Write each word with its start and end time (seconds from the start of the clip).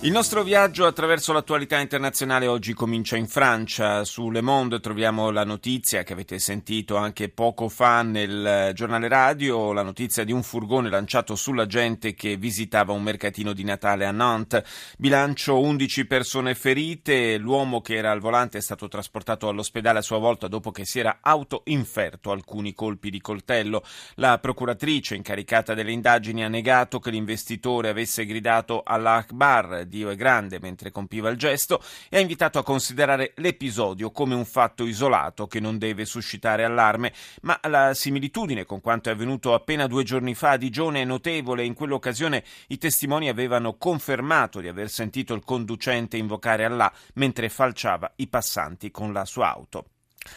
Il 0.00 0.12
nostro 0.12 0.42
viaggio 0.42 0.84
attraverso 0.84 1.32
l'attualità 1.32 1.80
internazionale 1.80 2.46
oggi 2.46 2.74
comincia 2.74 3.16
in 3.16 3.26
Francia. 3.26 4.04
Su 4.04 4.28
Le 4.28 4.42
Monde 4.42 4.78
troviamo 4.78 5.30
la 5.30 5.42
notizia 5.42 6.02
che 6.02 6.12
avete 6.12 6.38
sentito 6.38 6.96
anche 6.96 7.30
poco 7.30 7.70
fa 7.70 8.02
nel 8.02 8.72
giornale 8.74 9.08
radio, 9.08 9.72
la 9.72 9.82
notizia 9.82 10.22
di 10.22 10.32
un 10.32 10.42
furgone 10.42 10.90
lanciato 10.90 11.34
sulla 11.34 11.64
gente 11.64 12.14
che 12.14 12.36
visitava 12.36 12.92
un 12.92 13.02
mercatino 13.02 13.54
di 13.54 13.64
Natale 13.64 14.04
a 14.04 14.10
Nantes. 14.10 14.94
Bilancio 14.98 15.58
11 15.58 16.06
persone 16.06 16.54
ferite, 16.54 17.38
l'uomo 17.38 17.80
che 17.80 17.96
era 17.96 18.10
al 18.10 18.20
volante 18.20 18.58
è 18.58 18.62
stato 18.62 18.88
trasportato 18.88 19.48
all'ospedale 19.48 20.00
a 20.00 20.02
sua 20.02 20.18
volta 20.18 20.46
dopo 20.46 20.72
che 20.72 20.84
si 20.84 20.98
era 20.98 21.18
autoinferto 21.22 22.30
alcuni 22.30 22.74
colpi 22.74 23.08
di 23.08 23.22
coltello. 23.22 23.82
La 24.16 24.38
procuratrice 24.38 25.16
incaricata 25.16 25.72
delle 25.72 25.90
indagini 25.90 26.44
ha 26.44 26.48
negato 26.48 27.00
che 27.00 27.10
l'investitore 27.10 27.88
avesse 27.88 28.26
gridato 28.26 28.82
all'Akbar 28.84 29.84
Dio 29.88 30.10
è 30.10 30.16
grande 30.16 30.58
mentre 30.60 30.90
compiva 30.90 31.28
il 31.28 31.36
gesto 31.36 31.82
e 32.08 32.16
ha 32.16 32.20
invitato 32.20 32.58
a 32.58 32.62
considerare 32.62 33.32
l'episodio 33.36 34.10
come 34.10 34.34
un 34.34 34.44
fatto 34.44 34.84
isolato 34.84 35.46
che 35.46 35.60
non 35.60 35.78
deve 35.78 36.04
suscitare 36.04 36.64
allarme, 36.64 37.12
ma 37.42 37.58
la 37.68 37.94
similitudine 37.94 38.64
con 38.64 38.80
quanto 38.80 39.08
è 39.08 39.12
avvenuto 39.12 39.54
appena 39.54 39.86
due 39.86 40.04
giorni 40.04 40.34
fa 40.34 40.50
a 40.50 40.56
Digione 40.56 41.02
è 41.02 41.04
notevole. 41.04 41.64
In 41.64 41.74
quell'occasione 41.74 42.44
i 42.68 42.78
testimoni 42.78 43.28
avevano 43.28 43.76
confermato 43.76 44.60
di 44.60 44.68
aver 44.68 44.88
sentito 44.90 45.34
il 45.34 45.44
conducente 45.44 46.16
invocare 46.16 46.64
Allah 46.64 46.92
mentre 47.14 47.48
falciava 47.48 48.12
i 48.16 48.28
passanti 48.28 48.90
con 48.90 49.12
la 49.12 49.24
sua 49.24 49.52
auto. 49.52 49.86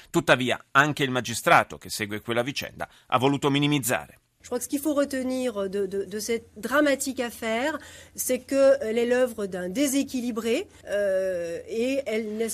Tuttavia, 0.09 0.65
anche 0.71 1.03
il 1.03 1.11
magistrato 1.11 1.77
che 1.77 1.89
segue 1.89 2.21
quella 2.21 2.43
vicenda 2.43 2.87
ha 3.07 3.17
voluto 3.17 3.49
minimizzare. 3.49 4.18
Je 4.49 4.51
crois 4.51 4.57
que 4.57 4.63
ce 4.63 4.69
qu'il 4.69 4.79
faut 4.79 4.95
retenir 4.95 5.69
de, 5.69 5.85
de, 5.85 6.05
de, 6.05 6.19
cette 6.19 6.47
dramatique 6.57 7.19
affaire, 7.19 7.77
c'est 8.15 8.39
qu'elle 8.39 8.97
est 8.97 9.05
l'œuvre 9.05 9.45
d'un 9.45 9.69
déséquilibré 9.69 10.67
euh, 10.87 11.59
et 11.67 12.01
elle 12.07 12.47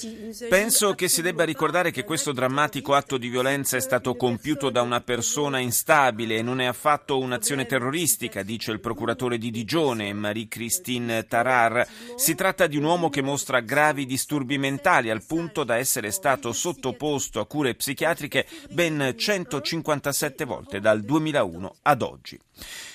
Penso 0.50 0.94
che 0.95 1.08
si 1.08 1.22
debba 1.22 1.45
ricordare 1.45 1.92
che 1.92 2.03
questo 2.03 2.33
drammatico 2.33 2.95
atto 2.95 3.17
di 3.17 3.30
violenza 3.30 3.77
è 3.77 3.80
stato 3.80 4.16
compiuto 4.16 4.69
da 4.72 4.81
una 4.81 5.00
persona 5.00 5.59
instabile 5.59 6.36
e 6.36 6.42
non 6.42 6.59
è 6.59 6.66
affatto 6.66 7.17
un'azione 7.17 7.66
terroristica, 7.66 8.44
dice 8.44 8.72
il 8.72 8.81
procuratore 8.81 9.38
di 9.38 9.49
Digione, 9.49 10.11
Marie-Christine 10.11 11.25
Tarar. 11.27 11.88
Si 12.17 12.36
tratta 12.36 12.67
di 12.67 12.75
un 12.75 12.83
uomo 12.83 13.09
che 13.09 13.22
mostra 13.22 13.61
gravi 13.61 14.05
disturbi 14.05 14.58
mentali 14.58 15.09
al 15.09 15.23
punto 15.25 15.64
da 15.64 15.77
essere 15.77 16.11
stato 16.11 16.52
sottoposto 16.52 17.39
a 17.39 17.45
cure 17.45 17.75
psichiatriche 17.75 18.45
ben 18.72 19.14
157 19.16 20.44
volte 20.44 20.81
dal 20.81 21.02
2001 21.02 21.74
ad 21.83 22.01
oggi. 22.01 22.39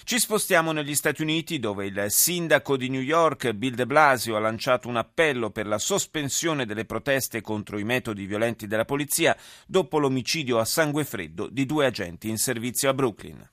Ci 0.04 0.18
spostiamo 0.18 0.72
negli 0.72 0.94
Stati 0.94 1.22
Uniti 1.22 1.58
dove 1.58 1.86
il 1.86 2.04
sindaco 2.08 2.76
di 2.76 2.88
New 2.88 3.00
York, 3.00 3.52
Bill 3.52 3.74
de 3.74 3.86
Blasio, 3.86 4.36
ha 4.36 4.40
lanciato 4.40 4.88
un 4.88 4.96
appello 4.96 5.50
per 5.50 5.66
la 5.66 5.78
sospensione 5.78 6.66
delle 6.66 6.84
proteste 6.84 7.40
contro 7.40 7.78
i 7.78 7.84
metodi 7.84 8.26
violenti 8.26 8.66
della 8.66 8.84
polizia 8.84 9.36
dopo 9.66 9.98
l'omicidio 9.98 10.58
a 10.58 10.64
sangue 10.64 11.04
freddo 11.04 11.48
di 11.48 11.66
due 11.66 11.86
agenti 11.86 12.28
in 12.28 12.38
servizio 12.38 12.90
a 12.90 12.94
Brooklyn. 12.94 13.50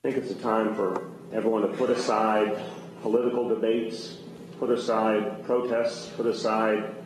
Put 1.78 1.90
aside 1.90 2.56
political 3.02 3.48
debates, 3.48 4.18
put 4.58 4.70
aside 4.70 5.42
protests, 5.44 6.08
put 6.16 6.26
aside 6.26 6.97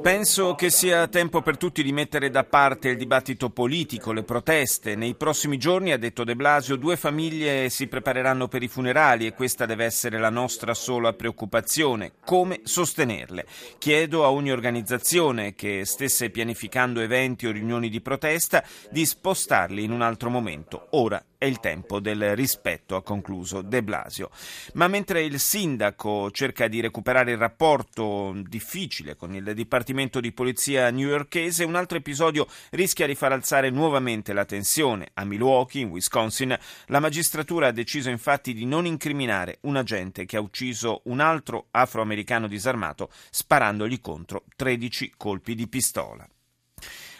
Penso 0.00 0.54
che 0.54 0.70
sia 0.70 1.08
tempo 1.08 1.42
per 1.42 1.58
tutti 1.58 1.82
di 1.82 1.92
mettere 1.92 2.30
da 2.30 2.42
parte 2.42 2.88
il 2.88 2.96
dibattito 2.96 3.50
politico, 3.50 4.12
le 4.12 4.22
proteste. 4.22 4.96
Nei 4.96 5.14
prossimi 5.14 5.58
giorni, 5.58 5.92
ha 5.92 5.98
detto 5.98 6.24
De 6.24 6.34
Blasio, 6.34 6.76
due 6.76 6.96
famiglie 6.96 7.68
si 7.68 7.88
prepareranno 7.88 8.48
per 8.48 8.62
i 8.62 8.68
funerali 8.68 9.26
e 9.26 9.34
questa 9.34 9.66
deve 9.66 9.84
essere 9.84 10.18
la 10.18 10.30
nostra 10.30 10.72
sola 10.72 11.12
preoccupazione. 11.12 12.12
Come 12.24 12.60
sostenerle? 12.64 13.44
Chiedo 13.76 14.24
a 14.24 14.30
ogni 14.30 14.50
organizzazione 14.52 15.54
che 15.54 15.84
stesse 15.84 16.30
pianificando 16.30 17.00
eventi 17.00 17.46
o 17.46 17.52
riunioni 17.52 17.90
di 17.90 18.00
protesta 18.00 18.64
di 18.90 19.04
spostarli 19.04 19.84
in 19.84 19.90
un 19.90 20.00
altro 20.00 20.30
momento. 20.30 20.86
Ora 20.92 21.22
è 21.42 21.46
il 21.46 21.58
tempo 21.58 21.98
del 21.98 22.36
rispetto, 22.36 22.94
ha 22.94 23.02
concluso 23.02 23.62
De 23.62 23.82
Blasio. 23.82 24.30
Ma 24.74 24.86
mentre 24.86 25.24
il 25.24 25.40
sindaco 25.40 26.30
cerca 26.30 26.68
di 26.68 26.80
recuperare 26.80 27.32
il 27.32 27.36
rapporto 27.36 28.32
difficile 28.46 29.16
con 29.16 29.34
il 29.34 29.52
Dipartimento 29.52 30.20
di 30.20 30.30
Polizia 30.30 30.88
newyorkese, 30.90 31.64
un 31.64 31.74
altro 31.74 31.98
episodio 31.98 32.46
rischia 32.70 33.08
di 33.08 33.16
far 33.16 33.32
alzare 33.32 33.70
nuovamente 33.70 34.32
la 34.32 34.44
tensione. 34.44 35.08
A 35.14 35.24
Milwaukee, 35.24 35.82
in 35.82 35.88
Wisconsin, 35.88 36.56
la 36.86 37.00
magistratura 37.00 37.66
ha 37.66 37.72
deciso 37.72 38.08
infatti 38.08 38.54
di 38.54 38.64
non 38.64 38.86
incriminare 38.86 39.58
un 39.62 39.74
agente 39.74 40.26
che 40.26 40.36
ha 40.36 40.40
ucciso 40.40 41.00
un 41.06 41.18
altro 41.18 41.66
afroamericano 41.72 42.46
disarmato 42.46 43.10
sparandogli 43.30 44.00
contro 44.00 44.44
13 44.54 45.14
colpi 45.16 45.56
di 45.56 45.66
pistola. 45.66 46.24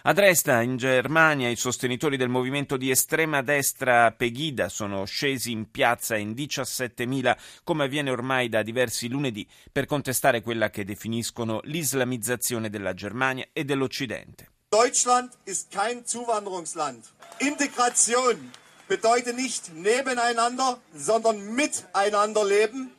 A 0.04 0.12
Dresda, 0.12 0.62
in 0.62 0.78
Germania, 0.78 1.48
i 1.48 1.54
sostenitori 1.54 2.16
del 2.16 2.28
movimento 2.28 2.76
di 2.76 2.90
estrema 2.90 3.40
destra 3.40 4.10
Pegida 4.10 4.68
sono 4.68 5.04
scesi 5.04 5.52
in 5.52 5.70
piazza 5.70 6.16
in 6.16 6.32
17.000, 6.32 7.36
come 7.62 7.84
avviene 7.84 8.10
ormai 8.10 8.48
da 8.48 8.64
diversi 8.64 9.08
lunedì, 9.08 9.46
per 9.70 9.86
contestare 9.86 10.42
quella 10.42 10.70
che 10.70 10.84
definiscono 10.84 11.60
l'islamizzazione 11.62 12.68
della 12.68 12.94
Germania 12.94 13.46
e 13.52 13.62
dell'Occidente. 13.62 14.48
Deutschland 14.70 15.30
ist 15.44 15.70
kein 15.70 16.04
Zuwanderungsland. 16.04 17.04
Integration 17.38 18.50
bedeutet 18.88 19.36
nicht 19.36 19.70
nebeneinander, 19.72 20.80
sondern 20.96 21.54
miteinander 21.54 22.44
leben. 22.44 22.90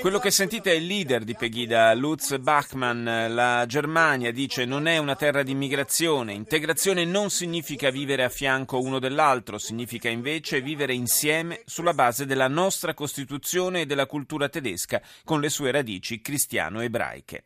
Quello 0.00 0.18
che 0.20 0.30
sentite 0.30 0.72
è 0.72 0.76
il 0.76 0.86
leader 0.86 1.22
di 1.22 1.34
Pegida, 1.34 1.92
Lutz 1.92 2.38
Bachmann. 2.38 3.04
La 3.34 3.66
Germania 3.66 4.32
dice 4.32 4.64
non 4.64 4.86
è 4.86 4.96
una 4.96 5.16
terra 5.16 5.42
di 5.42 5.50
immigrazione. 5.50 6.32
Integrazione 6.32 7.04
non 7.04 7.28
significa 7.28 7.90
vivere 7.90 8.24
a 8.24 8.30
fianco 8.30 8.80
uno 8.80 8.98
dell'altro, 8.98 9.58
significa 9.58 10.08
invece 10.08 10.62
vivere 10.62 10.94
insieme 10.94 11.60
sulla 11.66 11.92
base 11.92 12.24
della 12.24 12.48
nostra 12.48 12.94
Costituzione 12.94 13.82
e 13.82 13.86
della 13.86 14.06
cultura 14.06 14.48
tedesca 14.48 15.02
con 15.24 15.40
le 15.40 15.50
sue 15.50 15.72
radici 15.72 16.22
cristiano-ebraiche. 16.22 17.44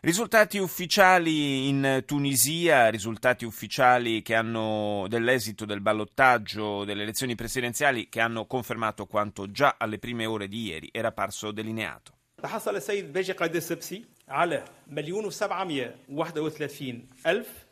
Risultati 0.00 0.58
ufficiali 0.58 1.66
in 1.66 2.04
Tunisia, 2.06 2.88
risultati 2.88 3.44
ufficiali 3.44 4.22
hanno 4.36 5.06
dell'esito 5.08 5.64
del 5.64 5.80
ballottaggio 5.80 6.84
delle 6.84 7.02
elezioni 7.02 7.34
presidenziali 7.34 8.08
che 8.08 8.20
hanno 8.20 8.46
confermato 8.46 9.06
quanto 9.06 9.50
già 9.50 9.74
alle 9.76 9.98
prime 9.98 10.24
ore 10.24 10.46
di 10.46 10.66
ieri 10.66 10.88
era 10.92 11.10
parso 11.10 11.50
delineato. 11.50 12.12
على 14.27 14.63
مليون 14.87 15.25
وسبعمية 15.25 15.95
واحدة 16.09 16.41
وثلاثين 16.41 17.07
ألف 17.27 17.63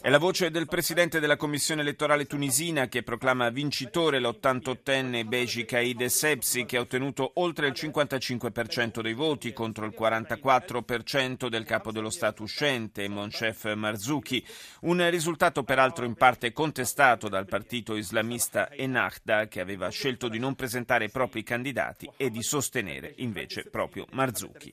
È 0.00 0.10
la 0.10 0.18
voce 0.18 0.50
del 0.50 0.66
presidente 0.66 1.20
della 1.20 1.36
commissione 1.36 1.82
elettorale 1.82 2.26
tunisina 2.26 2.88
che 2.88 3.04
proclama 3.04 3.48
vincitore 3.50 4.18
l'88enne 4.18 5.24
Beji 5.24 5.64
Kaid 5.64 6.00
Essebsi 6.00 6.64
che 6.64 6.76
ha 6.76 6.80
ottenuto 6.80 7.34
oltre 7.34 7.68
il 7.68 7.74
55% 7.76 9.00
dei 9.00 9.12
voti 9.12 9.52
contro 9.52 9.84
il 9.84 9.94
44% 9.96 11.46
del 11.46 11.64
capo 11.64 11.92
dello 11.92 12.10
Stato 12.10 12.42
uscente 12.42 13.06
Monchef 13.06 13.72
Marzouki, 13.74 14.44
un 14.80 15.08
risultato 15.08 15.62
peraltro 15.62 16.04
in 16.04 16.14
parte 16.14 16.52
contestato 16.52 17.28
dal 17.28 17.46
partito 17.46 17.94
islamista 17.94 18.72
Ennahda 18.72 19.46
che 19.46 19.60
aveva 19.60 19.88
scelto 19.88 20.26
di 20.26 20.40
non 20.40 20.56
presentare 20.56 21.04
i 21.04 21.10
propri 21.10 21.44
candidati 21.44 22.10
e 22.16 22.28
di 22.30 22.42
sostenere 22.42 23.14
invece 23.18 23.68
proprio 23.70 24.04
Marzouki. 24.10 24.72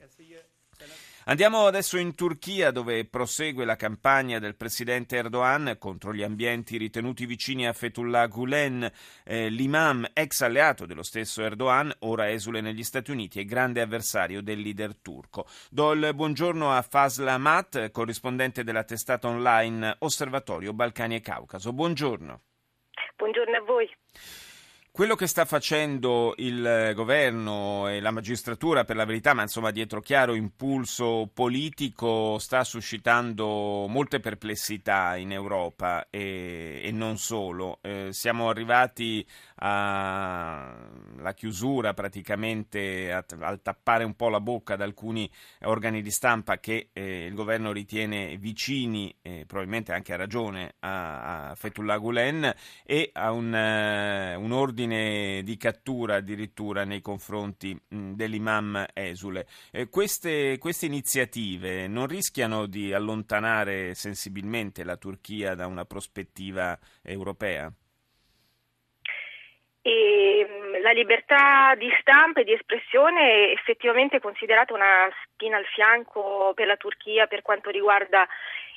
Andiamo 1.29 1.67
adesso 1.67 1.99
in 1.99 2.15
Turchia 2.15 2.71
dove 2.71 3.05
prosegue 3.05 3.65
la 3.65 3.75
campagna 3.75 4.39
del 4.39 4.55
presidente 4.55 5.17
Erdogan 5.17 5.75
contro 5.77 6.15
gli 6.15 6.23
ambienti 6.23 6.77
ritenuti 6.77 7.27
vicini 7.27 7.67
a 7.67 7.73
Fethullah 7.73 8.29
Gulen, 8.29 8.89
eh, 9.25 9.49
l'imam 9.49 10.09
ex 10.13 10.43
alleato 10.43 10.87
dello 10.87 11.03
stesso 11.03 11.43
Erdogan, 11.43 11.93
ora 12.01 12.31
esule 12.31 12.61
negli 12.61 12.85
Stati 12.85 13.11
Uniti 13.11 13.41
e 13.41 13.45
grande 13.45 13.81
avversario 13.81 14.41
del 14.41 14.61
leader 14.61 14.95
turco. 15.03 15.49
Do 15.69 15.91
il 15.95 16.13
buongiorno 16.15 16.71
a 16.71 16.81
Fazla 16.83 17.33
Amat, 17.33 17.91
corrispondente 17.91 18.63
della 18.63 18.85
testata 18.85 19.27
online 19.27 19.97
Osservatorio 19.99 20.73
Balcani 20.75 21.17
e 21.17 21.21
Caucaso. 21.23 21.73
Buongiorno. 21.73 22.41
Buongiorno 23.17 23.57
a 23.57 23.61
voi. 23.63 23.91
Quello 24.97 25.15
che 25.15 25.27
sta 25.27 25.45
facendo 25.45 26.33
il 26.39 26.93
governo 26.95 27.87
e 27.87 28.01
la 28.01 28.11
magistratura, 28.11 28.85
per 28.85 28.97
la 28.97 29.05
verità, 29.05 29.35
ma 29.35 29.43
insomma 29.43 29.71
dietro 29.71 30.01
chiaro 30.01 30.33
impulso 30.33 31.31
politico, 31.35 32.39
sta 32.39 32.65
suscitando 32.65 33.85
molte 33.89 34.21
perplessità 34.21 35.17
in 35.17 35.33
Europa 35.33 36.07
e, 36.09 36.81
e 36.83 36.91
non 36.93 37.19
solo. 37.19 37.79
Eh, 37.83 38.09
siamo 38.13 38.49
arrivati 38.49 39.23
alla 41.27 41.35
chiusura 41.35 41.93
praticamente, 41.93 43.13
al 43.13 43.61
tappare 43.61 44.05
un 44.05 44.15
po' 44.15 44.29
la 44.29 44.41
bocca 44.41 44.75
ad 44.75 44.81
alcuni 44.81 45.29
organi 45.63 46.01
di 46.01 46.11
stampa 46.11 46.59
che 46.59 46.91
eh, 46.93 47.27
il 47.27 47.35
governo 47.35 47.73
ritiene 47.73 48.37
vicini, 48.37 49.15
eh, 49.23 49.45
probabilmente 49.47 49.93
anche 49.93 50.13
a 50.13 50.17
ragione, 50.17 50.75
a, 50.81 51.49
a 51.51 51.55
Fethullah 51.57 51.99
Gulen 51.99 52.55
e 52.85 53.11
a 53.13 53.33
un, 53.33 53.53
uh, 53.53 54.41
un 54.41 54.53
ordine 54.53 55.43
di 55.43 55.57
cattura 55.57 56.17
addirittura 56.17 56.85
nei 56.85 57.01
confronti 57.01 57.79
dell'imam 57.89 58.87
esule. 58.93 59.47
Eh, 59.73 59.89
queste, 59.89 60.59
queste 60.59 60.87
iniziative 60.87 61.89
non 61.89 62.07
rischiano 62.07 62.67
di 62.67 62.93
allontanare 62.93 63.95
sensibilmente 63.95 64.85
la 64.85 64.97
Turchia 64.97 65.55
da 65.55 65.67
una 65.67 65.85
prospettiva 65.85 66.79
europea? 67.03 67.73
E 69.89 70.45
la 70.83 70.91
libertà 70.91 71.77
di 71.77 71.89
stampa 72.01 72.41
e 72.41 72.45
di 72.45 72.53
espressione 72.53 73.21
è 73.21 73.53
effettivamente 73.53 74.19
considerata 74.19 74.75
una 74.75 75.09
spina 75.23 75.59
al 75.59 75.65
fianco 75.67 76.51
per 76.57 76.67
la 76.67 76.75
Turchia 76.77 77.29
per 77.29 77.43
quanto 77.43 77.71
riguarda 77.71 78.27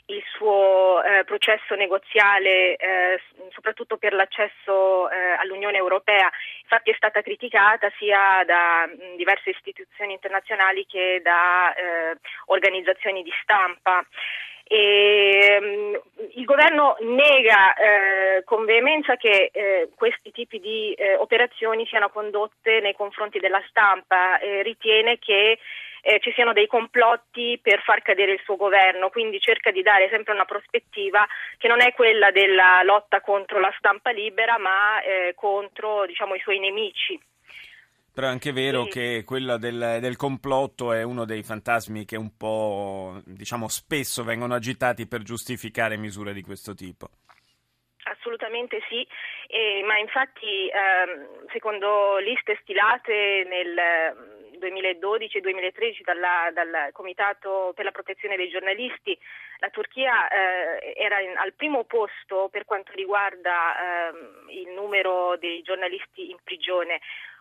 il 0.06 0.24
suo 0.36 1.02
eh, 1.02 1.24
processo 1.24 1.74
negoziale, 1.74 2.76
eh, 2.76 3.20
soprattutto 3.50 3.98
per 3.98 4.14
l'accesso 4.14 5.10
eh, 5.10 5.32
all'Unione 5.40 5.78
Europea. 5.78 6.30
Infatti 6.62 6.92
è 6.92 6.96
stata 6.96 7.24
criticata 7.24 7.92
sia 7.98 8.44
da 8.46 8.86
mh, 8.86 9.16
diverse 9.16 9.50
istituzioni 9.50 10.14
internazionali 10.14 10.86
che 10.86 11.22
da 11.24 11.74
eh, 11.74 12.18
organizzazioni 12.46 13.24
di 13.24 13.32
stampa. 13.42 14.06
E, 14.72 15.60
mh, 15.60 16.00
il 16.36 16.46
governo 16.46 16.96
nega 17.00 17.74
eh, 17.74 18.44
con 18.44 18.66
veemenza 18.66 19.16
che 19.16 19.50
eh, 19.52 19.90
questi 19.96 20.30
tipi 20.32 20.60
di 20.60 20.96
operazioni 21.18 21.88
siano 21.88 22.10
condotte 22.10 22.80
nei 22.80 22.94
confronti 22.94 23.40
della 23.40 23.64
stampa 23.68 24.38
e 24.38 24.62
ritiene 24.62 25.18
che 25.18 25.58
eh, 26.02 26.20
ci 26.20 26.32
siano 26.34 26.54
dei 26.54 26.68
complotti 26.68 27.60
per 27.62 27.82
far 27.82 28.02
cadere 28.02 28.34
il 28.34 28.42
suo 28.44 28.56
governo, 28.56 29.10
quindi 29.10 29.40
cerca 29.40 29.72
di 29.72 29.82
dare 29.82 30.08
sempre 30.10 30.34
una 30.34 30.46
prospettiva 30.46 31.26
che 31.58 31.68
non 31.68 31.82
è 31.82 31.94
quella 31.94 32.32
della 32.32 32.82
lotta 32.84 33.22
contro 33.22 33.60
la 33.60 33.74
stampa 33.78 34.12
libera, 34.12 34.58
ma 34.58 35.02
eh, 35.02 35.34
contro 35.36 36.06
diciamo, 36.06 36.36
i 36.36 36.40
suoi 36.40 36.60
nemici. 36.60 37.20
Però 38.20 38.32
è 38.32 38.34
anche 38.34 38.52
vero 38.52 38.84
sì. 38.84 38.90
che 38.90 39.24
quella 39.26 39.56
del, 39.56 40.00
del, 40.02 40.18
complotto 40.18 40.92
è 40.92 41.04
uno 41.04 41.24
dei 41.24 41.42
fantasmi 41.42 42.04
che 42.04 42.18
un 42.18 42.36
po', 42.36 43.22
diciamo, 43.24 43.70
spesso 43.70 44.26
vengono 44.26 44.56
agitati 44.56 45.08
per 45.08 45.22
giustificare 45.22 45.96
misure 45.96 46.34
di 46.34 46.42
questo 46.42 46.74
tipo. 46.74 47.08
Assolutamente 48.04 48.82
sì, 48.90 49.08
eh, 49.48 49.84
ma 49.86 49.98
infatti 50.00 50.68
ehm, 50.68 51.48
secondo 51.54 52.18
liste 52.18 52.60
stilate 52.62 53.48
nel 53.48 54.58
2012 54.58 55.38
e 55.38 55.42
2013 55.42 56.04
dalla, 56.04 56.52
dal 56.54 56.90
Comitato 56.92 57.72
per 57.74 57.86
la 57.86 57.92
protezione 57.92 58.36
dei 58.36 58.50
giornalisti, 58.50 59.18
la 59.60 59.70
Turchia 59.70 60.28
eh, 60.28 60.94
era 60.98 61.22
in, 61.22 61.38
al 61.38 61.54
primo 61.54 61.86
posto 61.86 62.50
per 62.52 62.66
quanto 62.66 62.92
riguarda 62.94 64.10
eh, 64.10 64.60
il 64.60 64.70
numero 64.74 65.38
dei 65.38 65.62
giornalisti 65.62 66.30
in 66.30 66.38
prigione. 66.44 67.00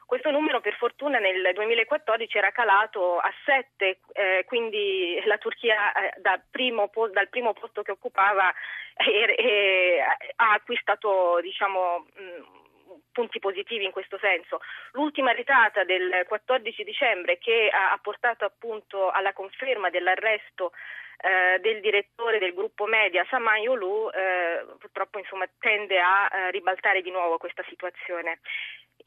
Questo 0.09 0.31
numero 0.31 0.63
per 0.63 0.75
fortuna 0.77 1.19
nel 1.19 1.51
2014 1.53 2.39
era 2.39 2.51
calato 2.51 3.19
a 3.19 3.31
7, 3.45 3.99
eh, 4.15 4.45
quindi 4.47 5.21
la 5.27 5.37
Turchia 5.37 5.93
eh, 5.93 6.15
dal, 6.19 6.41
primo, 6.51 6.91
dal, 7.13 7.29
primo, 7.29 7.53
posto 7.53 7.83
che 7.83 7.91
occupava 7.91 8.51
eh, 8.97 10.03
ha 10.37 10.53
acquistato 10.55 11.41
diciamo, 11.43 12.07
mh, 12.15 13.03
punti 13.13 13.39
positivi 13.39 13.85
in 13.85 13.91
questo 13.91 14.17
senso. 14.17 14.63
L'ultima 14.93 15.33
ritata 15.33 15.85
del 15.85 16.25
14 16.27 16.85
dicembre 16.85 17.37
che 17.37 17.69
ha, 17.71 17.99
portato 18.01 18.47
appunto 18.47 19.11
alla 19.11 19.35
conferma 19.35 19.91
dell'arresto 19.91 20.73
eh, 21.21 21.59
del 21.61 21.83
direttore 21.83 22.39
del 22.39 22.55
gruppo 22.55 22.87
media 22.87 23.27
Saman 23.29 23.61
Yolu 23.61 24.09
eh, 24.09 24.65
purtroppo 24.79 25.19
insomma, 25.19 25.47
tende 25.59 26.01
a 26.01 26.31
eh, 26.33 26.51
ribaltare 26.51 27.03
di 27.03 27.11
nuovo 27.11 27.37
questa 27.37 27.63
situazione. 27.69 28.39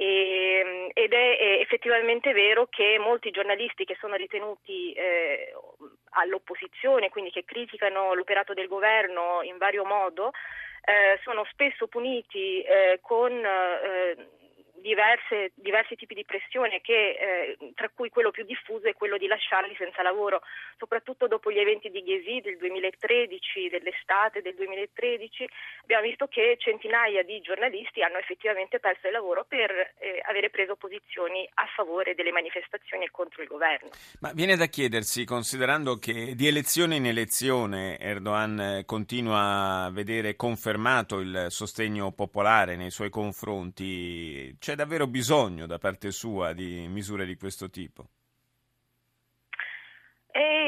E, 0.02 0.90
ed 0.96 1.14
è 1.14 1.60
effettivamente 1.62 2.34
vero 2.34 2.66
che 2.66 2.98
molti 2.98 3.30
giornalisti 3.30 3.86
che 3.86 3.96
sono 4.00 4.16
ritenuti 4.16 4.94
eh, 4.94 5.54
all'opposizione, 6.14 7.10
quindi 7.10 7.30
che 7.30 7.46
criticano 7.46 8.16
l'operato 8.16 8.56
del 8.56 8.68
governo 8.68 9.44
in 9.44 9.58
vario 9.58 9.86
modo, 9.86 10.32
eh, 10.86 11.20
sono 11.22 11.46
spesso 11.52 11.86
puniti 11.86 12.64
eh, 12.64 12.98
con 13.00 13.32
eh, 13.32 14.16
diverse, 14.82 15.52
diversi 15.56 15.96
tipi 15.96 16.14
di 16.14 16.26
pressione, 16.26 16.82
che, 16.82 17.56
eh, 17.58 17.58
tra 17.76 17.90
cui 17.90 18.10
quello 18.10 18.32
più 18.32 18.44
diffuso 18.44 18.88
è 18.88 18.94
quello 18.94 19.18
di 19.18 19.28
lasciarli 19.28 19.76
senza 19.78 20.02
lavoro, 20.02 20.42
soprattutto 20.78 21.28
dopo 21.28 21.52
gli 21.52 21.60
eventi 21.60 21.90
di 21.90 22.04
Ghesi 22.04 22.42
del 22.42 22.58
2013, 22.58 23.70
dell'estate 23.70 24.42
del 24.42 24.56
2013, 24.56 25.48
abbiamo 25.84 26.04
visto 26.04 26.28
che 26.28 26.58
centinaia 26.60 27.24
di 27.24 27.40
giornalisti 27.42 28.02
hanno 28.02 28.18
effettivamente 28.18 28.80
perso 28.80 29.08
il 29.08 29.14
lavoro 29.14 29.46
per 29.48 29.72
eh, 30.00 30.22
avere 30.26 30.50
preso 30.50 30.76
posizioni 30.76 31.48
a 31.56 31.66
favore 31.76 32.16
delle 32.16 32.32
manifestazioni 32.32 33.06
e 33.06 33.12
contro 33.12 33.42
il 33.42 33.48
governo. 33.48 33.90
Ma 34.20 34.32
viene 34.34 34.56
da 34.56 34.66
chiedersi, 34.66 35.26
considerando 35.26 35.98
che 35.98 36.34
di 36.36 36.48
elezione 36.48 36.96
in 36.96 37.06
elezione 37.06 38.00
Erdogan 38.00 38.60
eh, 38.60 38.86
continua 38.86 39.86
a 39.86 39.92
vedere 39.92 40.36
confermato 40.36 41.20
il 41.20 41.46
sostegno 41.50 42.12
popolare 42.12 42.76
nei 42.76 42.90
suoi 42.90 43.10
confronti, 43.10 44.56
c'è 44.72 44.78
davvero 44.78 45.06
bisogno 45.06 45.66
da 45.66 45.78
parte 45.80 46.12
sua 46.12 46.54
di 46.54 46.88
misure 46.88 47.26
di 47.26 47.36
questo 47.36 47.70
tipo? 47.70 48.08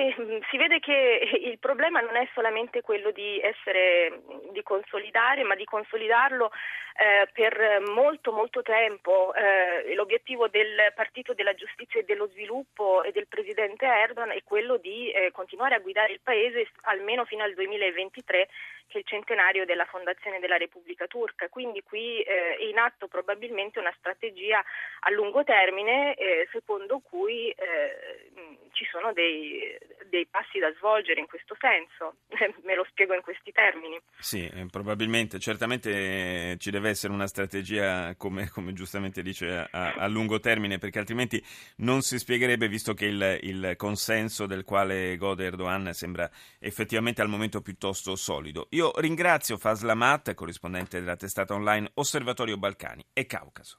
E 0.03 0.13
mm, 0.19 0.39
si 0.49 0.57
vede 0.57 0.79
che 0.79 1.29
il 1.45 1.57
problema 1.59 2.01
non 2.01 2.17
è 2.17 2.27
solamente 2.33 2.81
quello 2.81 3.11
di 3.11 3.39
essere, 3.39 4.21
di 4.51 4.61
consolidare, 4.61 5.43
ma 5.43 5.55
di 5.55 5.63
consolidarlo 5.63 6.51
eh, 6.97 7.29
per 7.31 7.81
molto 7.87 8.33
molto 8.33 8.61
tempo. 8.61 9.33
Eh, 9.33 9.95
l'obiettivo 9.95 10.49
del 10.49 10.91
Partito 10.93 11.33
della 11.33 11.53
Giustizia 11.53 12.01
e 12.01 12.03
dello 12.03 12.27
Sviluppo 12.27 13.03
e 13.03 13.13
del 13.13 13.27
Presidente 13.27 13.85
Erdogan 13.85 14.31
è 14.31 14.43
quello 14.43 14.75
di 14.75 15.09
eh, 15.09 15.31
continuare 15.31 15.75
a 15.75 15.79
guidare 15.79 16.11
il 16.11 16.19
Paese 16.21 16.67
almeno 16.81 17.23
fino 17.23 17.43
al 17.43 17.53
2023 17.53 18.49
che 18.87 18.97
è 18.97 18.97
il 18.97 19.07
centenario 19.07 19.65
della 19.65 19.85
fondazione 19.85 20.39
della 20.39 20.57
Repubblica 20.57 21.07
Turca. 21.07 21.47
Quindi 21.47 21.81
qui 21.81 22.21
eh, 22.21 22.57
è 22.57 22.63
in 22.63 22.77
atto 22.77 23.07
probabilmente 23.07 23.79
una 23.79 23.93
strategia 23.97 24.61
a 24.99 25.11
lungo 25.11 25.45
termine 25.45 26.13
eh, 26.15 26.47
secondo 26.51 26.99
cui 26.99 27.49
eh, 27.49 28.31
ci 28.73 28.85
sono 28.85 29.13
dei, 29.13 29.77
dei, 30.09 30.27
passi 30.27 30.59
da 30.59 30.71
svolgere 30.77 31.19
in 31.19 31.27
questo 31.27 31.55
senso. 31.57 32.17
Me 32.63 32.75
lo 32.75 32.85
spiego 32.89 33.15
in 33.15 33.21
questi 33.21 33.51
termini. 33.51 33.99
Sì, 34.19 34.49
probabilmente, 34.69 35.39
certamente 35.39 36.55
ci 36.59 36.69
deve 36.69 36.83
deve 36.83 36.89
essere 36.89 37.13
una 37.13 37.27
strategia, 37.27 38.13
come, 38.17 38.49
come 38.49 38.73
giustamente 38.73 39.21
dice, 39.21 39.67
a, 39.71 39.93
a, 39.93 40.07
lungo 40.07 40.41
termine, 40.41 40.77
perché 40.77 40.99
altrimenti 40.99 41.41
non 41.77 42.01
si 42.01 42.19
spiegherebbe, 42.19 42.67
visto 42.67 42.93
che 42.93 43.05
il, 43.05 43.39
il 43.41 43.73
consenso 43.77 44.45
del 44.45 44.65
quale 44.65 45.15
gode 45.15 45.45
Erdogan 45.45 45.93
sembra 45.93 46.29
effettivamente 46.59 47.21
al 47.21 47.29
momento 47.29 47.61
piuttosto 47.61 48.17
solido. 48.17 48.67
Io 48.71 48.91
ringrazio 48.99 49.57
Faslamat, 49.57 50.33
corrispondente 50.33 50.99
della 50.99 51.15
testata 51.15 51.53
online 51.53 51.89
Osservatorio 51.93 52.57
Balcani 52.57 53.05
e 53.13 53.25
Caucaso. 53.25 53.71